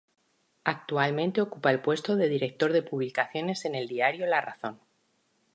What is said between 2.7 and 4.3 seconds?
de publicaciones en el diario